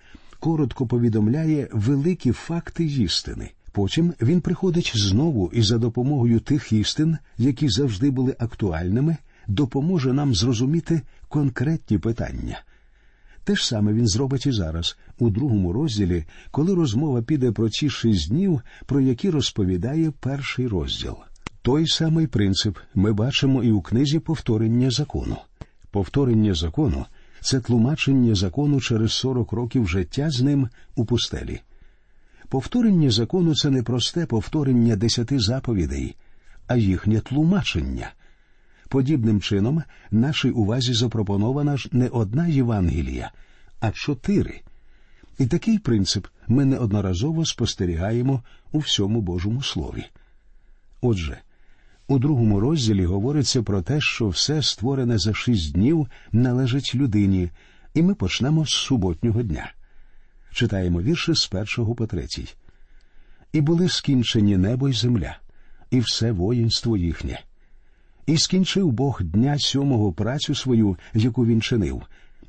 коротко 0.41 0.87
повідомляє 0.87 1.69
великі 1.73 2.33
факти 2.33 2.85
істини. 2.85 3.51
Потім 3.73 4.15
він 4.23 4.41
приходить 4.41 4.93
знову 4.95 5.51
і 5.53 5.63
за 5.63 5.79
допомогою 5.79 6.41
тих 6.41 6.73
істин, 6.73 7.19
які 7.39 7.69
завжди 7.69 8.11
були 8.11 8.37
актуальними, 8.39 9.17
допоможе 9.47 10.13
нам 10.13 10.35
зрозуміти 10.35 11.03
конкретні 11.29 11.99
питання. 11.99 12.63
Те 13.45 13.55
ж 13.57 13.67
саме 13.67 13.93
він 13.93 14.09
зробить 14.09 14.47
і 14.47 14.53
зараз, 14.53 14.97
у 15.19 15.31
другому 15.31 15.73
розділі, 15.73 16.25
коли 16.51 16.75
розмова 16.75 17.23
піде 17.23 17.53
про 17.53 17.69
ті 17.69 17.91
шість 17.91 18.29
днів, 18.29 18.61
про 18.87 19.01
які 19.01 19.31
розповідає 19.31 20.13
перший 20.21 20.67
розділ. 20.67 21.15
Той 21.63 21.87
самий 21.87 22.27
принцип 22.27 22.79
ми 22.95 23.13
бачимо 23.13 23.63
і 23.63 23.71
у 23.71 23.83
книзі 23.83 24.19
повторення 24.19 24.91
закону. 24.91 25.37
Повторення 25.91 26.55
закону 26.55 27.05
це 27.41 27.61
тлумачення 27.61 28.35
закону 28.35 28.81
через 28.81 29.13
сорок 29.13 29.53
років 29.53 29.89
життя 29.89 30.31
з 30.31 30.43
ним 30.43 30.69
у 30.97 31.05
пустелі. 31.05 31.61
Повторення 32.49 33.11
закону 33.11 33.55
це 33.55 33.71
не 33.71 33.83
просте 33.83 34.27
повторення 34.27 34.97
десяти 34.97 35.39
заповідей, 35.41 36.17
а 36.67 36.77
їхнє 36.77 37.21
тлумачення. 37.21 38.13
Подібним 38.95 39.41
чином 39.41 39.83
нашій 40.11 40.51
увазі 40.51 40.95
запропонована 40.95 41.77
ж 41.77 41.89
не 41.93 42.09
одна 42.09 42.47
Євангелія, 42.47 43.33
а 43.81 43.91
чотири. 43.91 44.61
І 45.39 45.47
такий 45.47 45.79
принцип 45.79 46.27
ми 46.49 46.65
неодноразово 46.65 47.45
спостерігаємо 47.45 48.43
у 48.73 48.79
всьому 48.79 49.21
Божому 49.21 49.63
Слові. 49.63 50.05
Отже, 51.01 51.39
у 52.09 52.19
другому 52.19 52.61
розділі 52.61 53.05
говориться 53.05 53.63
про 53.63 53.83
те, 53.83 54.01
що 54.01 54.29
все 54.29 54.63
створене 54.63 55.19
за 55.19 55.35
шість 55.35 55.73
днів 55.73 56.09
належить 56.33 56.95
людині, 56.95 57.51
і 57.95 58.03
ми 58.03 58.15
почнемо 58.15 58.67
з 58.67 58.71
суботнього 58.71 59.43
дня. 59.43 59.73
Читаємо 60.53 61.03
вірші 61.03 61.35
з 61.35 61.47
першого 61.47 61.95
по 61.95 62.07
третій. 62.07 62.55
І 63.53 63.61
були 63.61 63.89
скінчені 63.89 64.57
небо 64.57 64.89
й 64.89 64.93
земля, 64.93 65.39
і 65.91 66.01
все 66.01 66.33
воїнство 66.33 66.97
їхнє. 66.97 67.41
І 68.27 68.39
скінчив 68.39 68.93
Бог 68.93 69.23
дня 69.23 69.59
сьомого 69.59 70.13
працю 70.13 70.55
свою, 70.55 70.97
яку 71.15 71.47
він 71.47 71.63
чинив, 71.63 72.03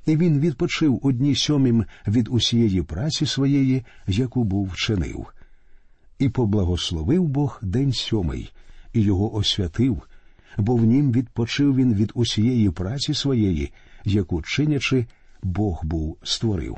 і 0.05 0.17
він 0.17 0.39
відпочив 0.39 1.00
у 1.03 1.12
дні 1.12 1.36
сьомім 1.36 1.86
від 2.08 2.27
усієї 2.27 2.82
праці 2.82 3.25
своєї, 3.25 3.84
яку 4.08 4.44
був 4.44 4.67
вчинив. 4.67 5.25
І 6.20 6.29
поблагословив 6.29 7.24
Бог 7.24 7.60
день 7.62 7.94
сьомий, 7.94 8.51
і 8.94 9.01
його 9.01 9.36
освятив, 9.36 10.01
бо 10.58 10.75
в 10.75 10.86
нім 10.86 11.12
відпочив 11.12 11.75
він 11.75 11.94
від 11.94 12.12
усієї 12.13 12.70
праці 12.70 13.13
своєї, 13.13 13.74
яку 14.05 14.41
чинячи, 14.41 15.05
Бог 15.44 15.86
був 15.86 16.17
створив. 16.24 16.77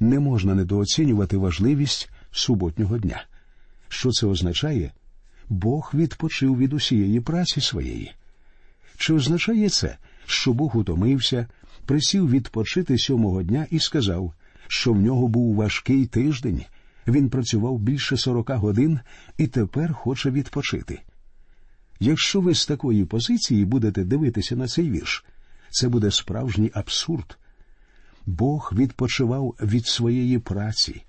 Не 0.00 0.18
можна 0.18 0.54
недооцінювати 0.54 1.36
важливість 1.36 2.10
суботнього 2.30 2.98
дня. 2.98 3.24
Що 3.88 4.10
це 4.10 4.26
означає? 4.26 4.90
Бог 5.48 5.90
відпочив 5.94 6.58
від 6.58 6.72
усієї 6.72 7.20
праці 7.20 7.60
своєї. 7.60 8.12
Чи 8.96 9.14
означає 9.14 9.68
це, 9.68 9.96
що 10.26 10.52
Бог 10.52 10.76
утомився, 10.76 11.46
присів 11.86 12.30
відпочити 12.30 12.98
сьомого 12.98 13.42
дня 13.42 13.66
і 13.70 13.78
сказав, 13.78 14.32
що 14.68 14.92
в 14.92 15.00
нього 15.00 15.28
був 15.28 15.54
важкий 15.54 16.06
тиждень, 16.06 16.64
він 17.06 17.30
працював 17.30 17.78
більше 17.78 18.16
сорока 18.16 18.56
годин 18.56 19.00
і 19.38 19.46
тепер 19.46 19.92
хоче 19.92 20.30
відпочити. 20.30 21.00
Якщо 22.00 22.40
ви 22.40 22.54
з 22.54 22.66
такої 22.66 23.04
позиції 23.04 23.64
будете 23.64 24.04
дивитися 24.04 24.56
на 24.56 24.68
цей 24.68 24.90
вірш, 24.90 25.24
це 25.70 25.88
буде 25.88 26.10
справжній 26.10 26.70
абсурд. 26.74 27.38
Бог 28.26 28.72
відпочивав 28.76 29.54
від 29.62 29.86
своєї 29.86 30.38
праці. 30.38 31.02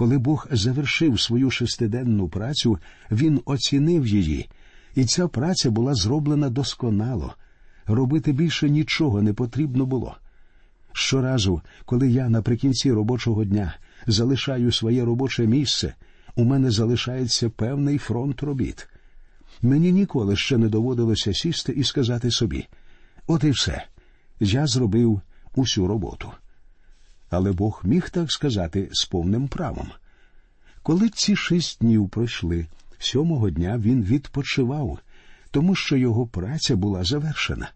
Коли 0.00 0.18
Бог 0.18 0.46
завершив 0.50 1.20
свою 1.20 1.50
шестиденну 1.50 2.28
працю, 2.28 2.78
він 3.10 3.40
оцінив 3.44 4.06
її, 4.06 4.48
і 4.94 5.04
ця 5.04 5.28
праця 5.28 5.70
була 5.70 5.94
зроблена 5.94 6.50
досконало. 6.50 7.34
Робити 7.86 8.32
більше 8.32 8.70
нічого 8.70 9.22
не 9.22 9.32
потрібно 9.32 9.86
було. 9.86 10.16
Щоразу, 10.92 11.62
коли 11.84 12.10
я 12.10 12.28
наприкінці 12.28 12.92
робочого 12.92 13.44
дня 13.44 13.74
залишаю 14.06 14.72
своє 14.72 15.04
робоче 15.04 15.46
місце, 15.46 15.94
у 16.36 16.44
мене 16.44 16.70
залишається 16.70 17.50
певний 17.50 17.98
фронт 17.98 18.42
робіт. 18.42 18.88
Мені 19.62 19.92
ніколи 19.92 20.36
ще 20.36 20.58
не 20.58 20.68
доводилося 20.68 21.34
сісти 21.34 21.72
і 21.72 21.84
сказати 21.84 22.30
собі 22.30 22.66
от 23.26 23.44
і 23.44 23.50
все, 23.50 23.84
я 24.40 24.66
зробив 24.66 25.20
усю 25.54 25.86
роботу. 25.86 26.32
Але 27.30 27.52
Бог 27.52 27.80
міг 27.84 28.10
так 28.10 28.32
сказати 28.32 28.88
з 28.92 29.04
повним 29.04 29.48
правом. 29.48 29.88
Коли 30.82 31.08
ці 31.08 31.36
шість 31.36 31.78
днів 31.80 32.08
пройшли, 32.08 32.66
сьомого 32.98 33.50
дня 33.50 33.78
він 33.78 34.02
відпочивав, 34.02 34.98
тому 35.50 35.74
що 35.74 35.96
його 35.96 36.26
праця 36.26 36.76
була 36.76 37.04
завершена. 37.04 37.70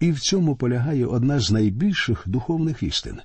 І 0.00 0.12
в 0.12 0.20
цьому 0.20 0.56
полягає 0.56 1.06
одна 1.06 1.40
з 1.40 1.50
найбільших 1.50 2.22
духовних 2.26 2.82
істин. 2.82 3.20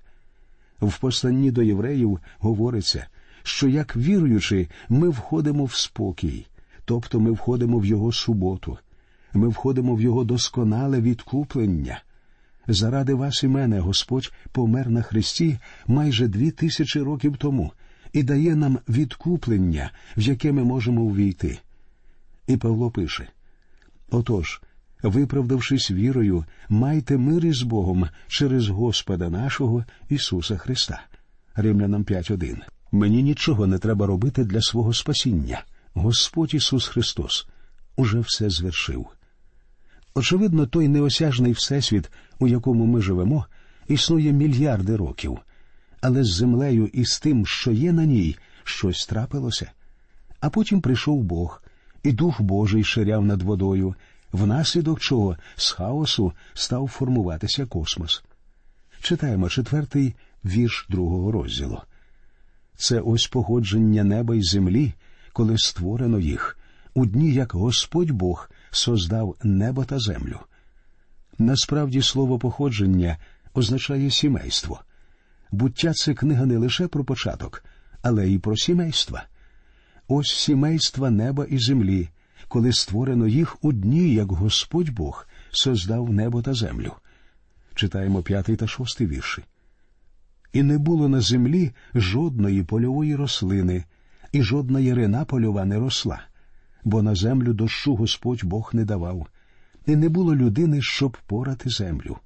В 0.82 1.00
посланні 1.00 1.52
до 1.52 1.64
євреїв 1.64 2.20
говориться, 2.40 3.08
що 3.44 3.68
як 3.68 3.96
віруючи, 3.96 4.70
ми 4.90 5.10
входимо 5.10 5.66
в 5.66 5.74
спокій, 5.74 6.48
тобто 6.86 7.20
ми 7.20 7.32
входимо 7.32 7.80
в 7.80 7.86
Його 7.86 8.12
суботу, 8.12 8.78
ми 9.34 9.48
входимо 9.48 9.96
в 9.96 10.02
Його 10.02 10.24
досконале 10.24 11.02
відкуплення. 11.02 12.02
Заради 12.74 13.14
вас 13.14 13.44
і 13.44 13.48
мене 13.48 13.80
Господь 13.80 14.34
помер 14.52 14.90
на 14.90 15.02
Христі 15.02 15.58
майже 15.88 16.28
дві 16.28 16.52
тисячі 16.52 17.00
років 17.00 17.38
тому 17.38 17.72
і 18.14 18.24
дає 18.24 18.56
нам 18.56 18.80
відкуплення, 18.90 19.92
в 20.18 20.22
яке 20.22 20.52
ми 20.52 20.64
можемо 20.64 21.02
увійти. 21.02 21.60
І 22.48 22.58
Павло 22.58 22.92
пише 22.92 23.28
Отож, 24.10 24.62
виправдавшись 25.04 25.92
вірою, 25.92 26.46
майте 26.70 27.18
мир 27.18 27.46
із 27.46 27.62
Богом 27.62 28.08
через 28.28 28.68
Господа 28.68 29.30
нашого 29.30 29.86
Ісуса 30.10 30.58
Христа. 30.58 31.02
Римлянам 31.56 32.04
5.1 32.04 32.58
Мені 32.92 33.24
нічого 33.24 33.68
не 33.68 33.78
треба 33.78 34.06
робити 34.06 34.44
для 34.44 34.62
свого 34.62 34.94
спасіння. 34.94 35.64
Господь 35.94 36.54
Ісус 36.54 36.88
Христос 36.88 37.48
уже 37.96 38.20
все 38.20 38.50
звершив. 38.50 39.08
Очевидно, 40.14 40.68
той 40.68 40.88
неосяжний 40.88 41.52
всесвіт, 41.52 42.12
у 42.40 42.48
якому 42.48 42.86
ми 42.86 43.02
живемо, 43.02 43.46
існує 43.88 44.32
мільярди 44.32 44.96
років, 44.96 45.40
але 46.02 46.24
з 46.24 46.34
землею 46.34 46.90
і 46.94 47.06
з 47.06 47.20
тим, 47.20 47.46
що 47.46 47.72
є 47.72 47.94
на 47.94 48.06
ній, 48.06 48.38
щось 48.64 49.06
трапилося. 49.06 49.72
А 50.40 50.50
потім 50.50 50.82
прийшов 50.82 51.24
Бог, 51.24 51.64
і 52.04 52.12
Дух 52.12 52.42
Божий 52.42 52.84
ширяв 52.84 53.26
над 53.26 53.42
водою, 53.42 53.96
внаслідок 54.32 55.00
чого 55.00 55.38
з 55.56 55.72
хаосу 55.72 56.34
став 56.54 56.88
формуватися 56.88 57.66
космос. 57.66 58.24
Читаємо 59.02 59.50
четвертий 59.50 60.16
вірш 60.46 60.86
другого 60.90 61.32
розділу. 61.32 61.82
Це 62.76 63.00
ось 63.00 63.28
погодження 63.28 64.04
неба 64.04 64.36
й 64.36 64.44
землі, 64.44 64.94
коли 65.34 65.58
створено 65.58 66.20
їх, 66.20 66.58
у 66.94 67.06
дні 67.06 67.34
як 67.34 67.54
Господь 67.54 68.12
Бог 68.12 68.50
создав 68.72 69.36
небо 69.44 69.86
та 69.86 70.00
землю. 70.00 70.40
Насправді 71.40 72.02
слово 72.02 72.40
походження 72.40 73.18
означає 73.54 74.12
сімейство. 74.12 74.82
Буття 75.52 75.94
це 75.94 76.14
книга 76.14 76.46
не 76.46 76.58
лише 76.58 76.88
про 76.88 77.04
початок, 77.04 77.64
але 78.02 78.28
й 78.28 78.40
про 78.40 78.58
сімейства. 78.58 79.24
Ось 80.08 80.32
сімейства 80.32 81.10
неба 81.10 81.46
і 81.46 81.60
землі, 81.60 82.10
коли 82.48 82.74
створено 82.74 83.28
їх 83.28 83.58
у 83.62 83.74
дні, 83.74 84.14
як 84.14 84.32
Господь 84.32 84.90
Бог 84.90 85.28
создав 85.52 86.14
небо 86.14 86.42
та 86.42 86.54
землю. 86.54 86.94
Читаємо 87.76 88.22
п'ятий 88.22 88.56
та 88.56 88.68
шостий 88.68 89.08
вірші. 89.08 89.44
І 90.54 90.64
не 90.64 90.78
було 90.78 91.10
на 91.10 91.22
землі 91.22 91.72
жодної 91.96 92.64
польової 92.64 93.16
рослини, 93.16 93.84
і 94.32 94.44
жодна 94.44 94.80
ярина 94.80 95.26
польова 95.26 95.66
не 95.66 95.80
росла, 95.80 96.22
бо 96.84 97.02
на 97.02 97.16
землю 97.16 97.54
дощу 97.54 97.96
Господь 97.96 98.44
Бог 98.44 98.70
не 98.74 98.86
давав, 98.86 99.28
і 99.86 99.96
не 99.96 100.10
було 100.10 100.36
людини, 100.36 100.82
щоб 100.82 101.18
порати 101.28 101.70
землю. 101.70 102.18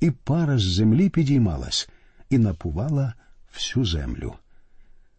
І 0.00 0.10
пара 0.10 0.58
з 0.58 0.62
землі 0.62 1.08
підіймалась 1.08 1.88
і 2.30 2.38
напувала 2.38 3.14
всю 3.54 3.84
землю. 3.86 4.34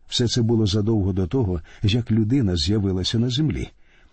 Все 0.07 0.27
це 0.27 0.41
було 0.41 0.65
задовго 0.67 1.13
до 1.13 1.27
того, 1.27 1.61
як 1.83 2.11
людина 2.11 2.55
з'явилася 2.55 3.19
на 3.19 3.29
землі, 3.29 3.69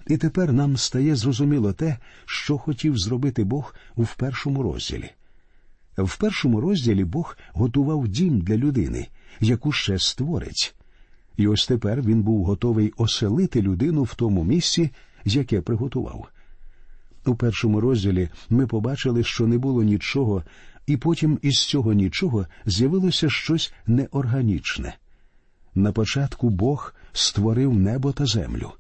і 0.07 0.17
тепер 0.17 0.53
нам 0.53 0.77
стає 0.77 1.17
зрозуміло 1.17 1.73
те, 1.73 1.99
що 2.27 2.59
хотів 2.59 2.99
зробити 2.99 3.45
Бог 3.45 3.75
у 3.97 4.05
першому 4.17 4.63
розділі. 4.63 5.11
В 5.99 6.19
першому 6.19 6.61
розділі 6.61 7.05
Бог 7.05 7.37
готував 7.53 8.09
дім 8.09 8.41
для 8.41 8.57
людини, 8.57 9.09
яку 9.41 9.73
ще 9.73 9.99
створить. 9.99 10.76
І 11.37 11.49
ось 11.49 11.67
тепер 11.67 12.03
він 12.03 12.23
був 12.23 12.45
готовий 12.45 12.93
оселити 12.97 13.63
людину 13.63 14.03
в 14.03 14.15
тому 14.15 14.45
місці, 14.45 14.91
яке 15.25 15.61
приготував. 15.61 16.29
У 17.27 17.35
першому 17.35 17.81
розділі 17.81 18.29
ми 18.51 18.67
побачили, 18.67 19.25
що 19.25 19.47
не 19.47 19.59
було 19.59 19.83
нічого, 19.83 20.43
і 20.87 20.97
потім 20.97 21.39
із 21.43 21.55
цього 21.55 21.93
нічого 21.93 22.47
з'явилося 22.67 23.31
щось 23.31 23.73
неорганічне. 23.87 24.97
На 25.75 25.93
початку 25.93 26.51
Бог 26.51 26.95
створив 27.13 27.75
небо 27.75 28.13
та 28.13 28.27
землю. 28.27 28.73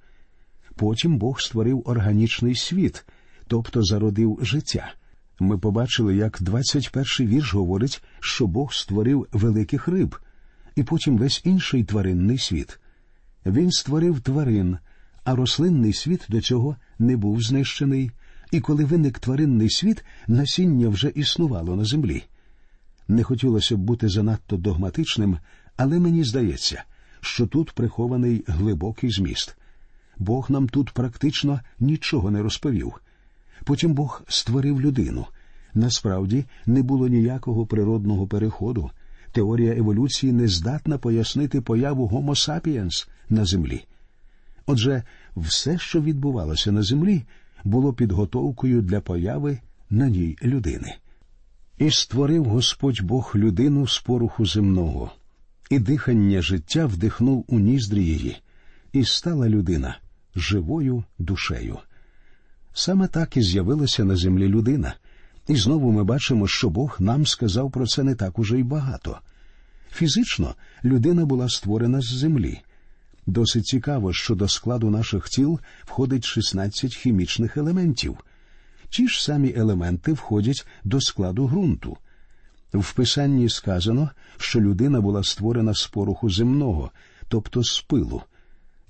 Потім 0.76 1.18
Бог 1.18 1.40
створив 1.40 1.82
органічний 1.84 2.54
світ, 2.54 3.04
тобто 3.46 3.82
зародив 3.82 4.38
життя. 4.42 4.92
Ми 5.38 5.58
побачили, 5.58 6.16
як 6.16 6.40
21-й 6.40 7.26
вірш 7.26 7.54
говорить, 7.54 8.02
що 8.20 8.46
Бог 8.46 8.72
створив 8.72 9.26
великих 9.32 9.88
риб, 9.88 10.16
і 10.76 10.82
потім 10.82 11.18
весь 11.18 11.40
інший 11.44 11.84
тваринний 11.84 12.38
світ. 12.38 12.78
Він 13.46 13.70
створив 13.70 14.20
тварин, 14.20 14.78
а 15.24 15.34
рослинний 15.34 15.92
світ 15.92 16.26
до 16.28 16.40
цього 16.40 16.76
не 16.98 17.16
був 17.16 17.42
знищений, 17.42 18.10
і 18.52 18.60
коли 18.60 18.84
виник 18.84 19.18
тваринний 19.18 19.70
світ, 19.70 20.04
насіння 20.28 20.88
вже 20.88 21.08
існувало 21.08 21.76
на 21.76 21.84
землі. 21.84 22.24
Не 23.08 23.22
хотілося 23.22 23.76
б 23.76 23.80
бути 23.80 24.08
занадто 24.08 24.56
догматичним, 24.56 25.38
але 25.76 25.98
мені 25.98 26.24
здається, 26.24 26.84
що 27.20 27.46
тут 27.46 27.72
прихований 27.72 28.44
глибокий 28.46 29.10
зміст. 29.10 29.56
Бог 30.18 30.50
нам 30.50 30.68
тут 30.68 30.90
практично 30.90 31.60
нічого 31.80 32.30
не 32.30 32.42
розповів. 32.42 32.92
Потім 33.64 33.94
Бог 33.94 34.22
створив 34.28 34.80
людину. 34.80 35.26
Насправді 35.74 36.44
не 36.66 36.82
було 36.82 37.08
ніякого 37.08 37.66
природного 37.66 38.26
переходу. 38.26 38.90
Теорія 39.36 39.76
еволюції 39.76 40.32
не 40.32 40.48
здатна 40.48 40.98
пояснити 40.98 41.60
появу 41.60 42.08
Homo 42.08 42.30
sapiens 42.30 43.08
на 43.28 43.44
землі. 43.44 43.84
Отже, 44.66 45.02
все, 45.36 45.78
що 45.78 46.00
відбувалося 46.00 46.72
на 46.72 46.82
землі, 46.82 47.22
було 47.64 47.92
підготовкою 47.92 48.82
для 48.82 49.00
появи 49.00 49.58
на 49.90 50.08
ній 50.08 50.38
людини. 50.42 50.94
І 51.78 51.90
створив 51.90 52.44
Господь 52.44 53.00
Бог 53.02 53.32
людину 53.34 53.86
з 53.86 54.00
поруху 54.00 54.46
земного, 54.46 55.10
і 55.70 55.78
дихання 55.78 56.42
життя 56.42 56.86
вдихнув 56.86 57.44
у 57.48 57.58
ніздрі 57.58 58.04
її, 58.04 58.36
і 58.92 59.04
стала 59.04 59.48
людина 59.48 59.98
живою 60.36 61.04
душею. 61.18 61.78
Саме 62.74 63.08
так 63.08 63.36
і 63.36 63.42
з'явилася 63.42 64.04
на 64.04 64.16
землі 64.16 64.48
людина, 64.48 64.94
і 65.48 65.56
знову 65.56 65.92
ми 65.92 66.04
бачимо, 66.04 66.48
що 66.48 66.70
Бог 66.70 66.96
нам 67.00 67.26
сказав 67.26 67.70
про 67.70 67.86
це 67.86 68.02
не 68.02 68.14
так 68.14 68.38
уже 68.38 68.58
й 68.58 68.62
багато. 68.62 69.18
Фізично 69.92 70.54
людина 70.84 71.26
була 71.26 71.48
створена 71.48 72.00
з 72.00 72.06
землі. 72.06 72.60
Досить 73.26 73.66
цікаво, 73.66 74.12
що 74.12 74.34
до 74.34 74.48
складу 74.48 74.90
наших 74.90 75.28
тіл 75.28 75.60
входить 75.84 76.24
16 76.24 76.94
хімічних 76.94 77.56
елементів. 77.56 78.18
Ті 78.88 79.08
ж 79.08 79.24
самі 79.24 79.54
елементи 79.56 80.12
входять 80.12 80.66
до 80.84 81.00
складу 81.00 81.48
ґрунту. 81.48 81.96
В 82.74 82.92
писанні 82.92 83.48
сказано, 83.48 84.10
що 84.36 84.60
людина 84.60 85.00
була 85.00 85.24
створена 85.24 85.74
з 85.74 85.86
поруху 85.86 86.30
земного, 86.30 86.90
тобто 87.28 87.62
з 87.62 87.80
пилу. 87.80 88.22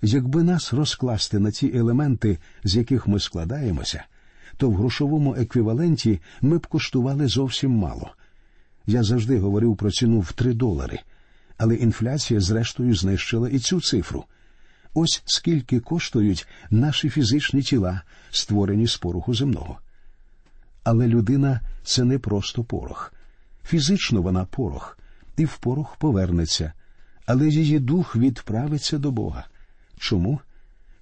Якби 0.02 0.42
нас 0.42 0.72
розкласти 0.72 1.38
на 1.38 1.52
ці 1.52 1.72
елементи, 1.74 2.38
з 2.64 2.76
яких 2.76 3.06
ми 3.06 3.20
складаємося, 3.20 4.04
то 4.56 4.70
в 4.70 4.74
грошовому 4.74 5.34
еквіваленті 5.34 6.20
ми 6.40 6.58
б 6.58 6.66
коштували 6.66 7.28
зовсім 7.28 7.70
мало. 7.70 8.10
Я 8.86 9.02
завжди 9.02 9.38
говорив 9.38 9.76
про 9.76 9.90
ціну 9.90 10.20
в 10.20 10.32
три 10.32 10.54
долари, 10.54 11.00
але 11.58 11.74
інфляція, 11.74 12.40
зрештою, 12.40 12.94
знищила 12.94 13.48
і 13.48 13.58
цю 13.58 13.80
цифру. 13.80 14.24
Ось 14.94 15.22
скільки 15.24 15.80
коштують 15.80 16.46
наші 16.70 17.10
фізичні 17.10 17.62
тіла, 17.62 18.02
створені 18.30 18.86
з 18.86 18.96
пороху 18.96 19.34
земного. 19.34 19.78
Але 20.84 21.06
людина 21.06 21.60
це 21.82 22.04
не 22.04 22.18
просто 22.18 22.64
порох. 22.64 23.12
Фізично 23.64 24.22
вона 24.22 24.44
порох, 24.44 24.98
і 25.36 25.44
в 25.44 25.56
порох 25.56 25.96
повернеться, 25.96 26.72
але 27.26 27.48
її 27.48 27.78
дух 27.78 28.16
відправиться 28.16 28.98
до 28.98 29.10
Бога. 29.10 29.44
Чому? 29.98 30.40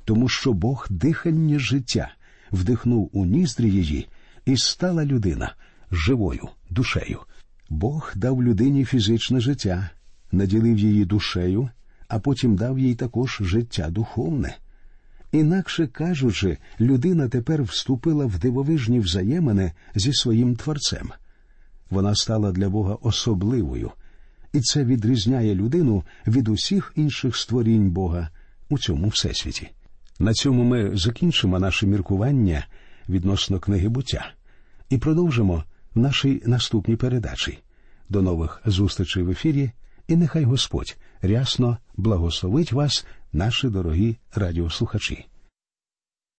Тому 0.04 0.28
що 0.28 0.52
Бог 0.52 0.86
дихання 0.90 1.58
життя 1.58 2.14
вдихнув 2.54 3.10
у 3.12 3.24
ніздрі 3.24 3.70
її, 3.70 4.08
і 4.46 4.56
стала 4.56 5.04
людина 5.04 5.54
живою 5.92 6.48
душею. 6.70 7.20
Бог 7.68 8.12
дав 8.16 8.42
людині 8.42 8.84
фізичне 8.84 9.40
життя, 9.40 9.90
наділив 10.32 10.78
її 10.78 11.04
душею, 11.04 11.68
а 12.08 12.18
потім 12.18 12.56
дав 12.56 12.78
їй 12.78 12.94
також 12.94 13.38
життя 13.40 13.90
духовне. 13.90 14.56
Інакше 15.32 15.86
кажучи, 15.86 16.58
людина 16.80 17.28
тепер 17.28 17.62
вступила 17.62 18.26
в 18.26 18.38
дивовижні 18.38 19.00
взаємини 19.00 19.72
зі 19.94 20.12
своїм 20.12 20.56
творцем. 20.56 21.10
Вона 21.90 22.14
стала 22.14 22.52
для 22.52 22.68
Бога 22.68 22.94
особливою, 22.94 23.90
і 24.52 24.60
це 24.60 24.84
відрізняє 24.84 25.54
людину 25.54 26.04
від 26.26 26.48
усіх 26.48 26.92
інших 26.96 27.36
створінь 27.36 27.90
Бога 27.90 28.28
у 28.68 28.78
цьому 28.78 29.08
всесвіті. 29.08 29.70
На 30.18 30.34
цьому 30.34 30.64
ми 30.64 30.96
закінчимо 30.96 31.58
наше 31.58 31.86
міркування 31.86 32.66
відносно 33.08 33.58
книги 33.58 33.88
буття. 33.88 34.32
і 34.90 34.98
продовжимо 34.98 35.64
в 35.94 35.98
нашій 35.98 36.42
наступній 36.46 36.96
передачі. 36.96 37.58
До 38.08 38.22
нових 38.22 38.62
зустрічей 38.66 39.22
в 39.22 39.30
ефірі, 39.30 39.70
і 40.08 40.16
нехай 40.16 40.44
Господь 40.44 40.96
рясно 41.22 41.78
благословить 41.96 42.72
вас, 42.72 43.06
наші 43.32 43.68
дорогі 43.68 44.16
радіослухачі. 44.34 45.26